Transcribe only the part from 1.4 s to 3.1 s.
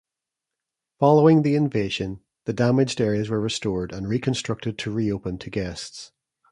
the Invasion, the damaged